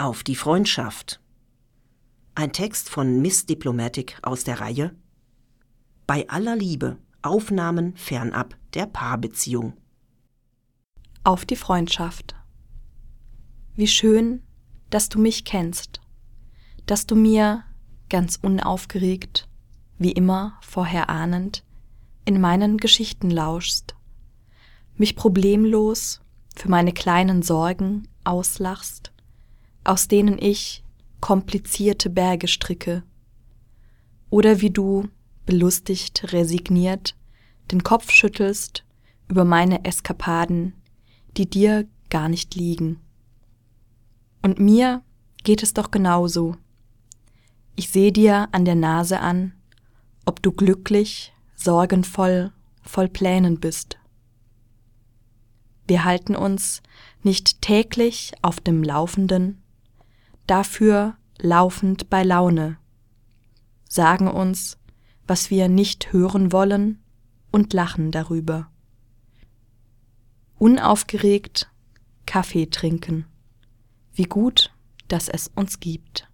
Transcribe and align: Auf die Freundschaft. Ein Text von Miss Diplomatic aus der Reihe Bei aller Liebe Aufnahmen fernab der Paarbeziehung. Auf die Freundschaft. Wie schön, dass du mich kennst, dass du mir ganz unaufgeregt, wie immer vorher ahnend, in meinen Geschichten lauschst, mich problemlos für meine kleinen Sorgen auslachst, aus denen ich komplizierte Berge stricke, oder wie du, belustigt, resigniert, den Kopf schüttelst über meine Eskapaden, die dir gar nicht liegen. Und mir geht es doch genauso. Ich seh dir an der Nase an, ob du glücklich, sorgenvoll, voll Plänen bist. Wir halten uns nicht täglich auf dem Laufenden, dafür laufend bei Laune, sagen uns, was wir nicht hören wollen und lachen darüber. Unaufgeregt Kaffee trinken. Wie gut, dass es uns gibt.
Auf 0.00 0.24
die 0.24 0.34
Freundschaft. 0.34 1.20
Ein 2.34 2.54
Text 2.54 2.88
von 2.88 3.20
Miss 3.20 3.44
Diplomatic 3.44 4.16
aus 4.22 4.44
der 4.44 4.58
Reihe 4.58 4.96
Bei 6.06 6.26
aller 6.30 6.56
Liebe 6.56 6.96
Aufnahmen 7.20 7.94
fernab 7.96 8.56
der 8.72 8.86
Paarbeziehung. 8.86 9.74
Auf 11.22 11.44
die 11.44 11.56
Freundschaft. 11.56 12.34
Wie 13.76 13.88
schön, 13.88 14.42
dass 14.88 15.10
du 15.10 15.18
mich 15.18 15.44
kennst, 15.44 16.00
dass 16.86 17.04
du 17.04 17.14
mir 17.14 17.64
ganz 18.08 18.38
unaufgeregt, 18.40 19.50
wie 19.98 20.12
immer 20.12 20.58
vorher 20.62 21.10
ahnend, 21.10 21.62
in 22.24 22.40
meinen 22.40 22.78
Geschichten 22.78 23.28
lauschst, 23.28 23.94
mich 24.96 25.14
problemlos 25.14 26.22
für 26.56 26.70
meine 26.70 26.94
kleinen 26.94 27.42
Sorgen 27.42 28.08
auslachst, 28.24 29.09
aus 29.90 30.06
denen 30.06 30.38
ich 30.38 30.84
komplizierte 31.20 32.10
Berge 32.10 32.46
stricke, 32.46 33.02
oder 34.30 34.60
wie 34.60 34.70
du, 34.70 35.08
belustigt, 35.46 36.32
resigniert, 36.32 37.16
den 37.72 37.82
Kopf 37.82 38.12
schüttelst 38.12 38.84
über 39.26 39.44
meine 39.44 39.84
Eskapaden, 39.84 40.74
die 41.36 41.50
dir 41.50 41.88
gar 42.08 42.28
nicht 42.28 42.54
liegen. 42.54 43.00
Und 44.42 44.60
mir 44.60 45.02
geht 45.42 45.64
es 45.64 45.74
doch 45.74 45.90
genauso. 45.90 46.54
Ich 47.74 47.90
seh 47.90 48.12
dir 48.12 48.48
an 48.52 48.64
der 48.64 48.76
Nase 48.76 49.18
an, 49.18 49.54
ob 50.24 50.40
du 50.40 50.52
glücklich, 50.52 51.32
sorgenvoll, 51.56 52.52
voll 52.82 53.08
Plänen 53.08 53.58
bist. 53.58 53.98
Wir 55.88 56.04
halten 56.04 56.36
uns 56.36 56.80
nicht 57.24 57.60
täglich 57.60 58.34
auf 58.40 58.60
dem 58.60 58.84
Laufenden, 58.84 59.59
dafür 60.50 61.16
laufend 61.38 62.10
bei 62.10 62.24
Laune, 62.24 62.76
sagen 63.88 64.26
uns, 64.26 64.78
was 65.26 65.48
wir 65.50 65.68
nicht 65.68 66.12
hören 66.12 66.50
wollen 66.50 67.00
und 67.52 67.72
lachen 67.72 68.10
darüber. 68.10 68.68
Unaufgeregt 70.58 71.70
Kaffee 72.26 72.66
trinken. 72.66 73.26
Wie 74.12 74.24
gut, 74.24 74.72
dass 75.06 75.28
es 75.28 75.48
uns 75.54 75.78
gibt. 75.78 76.29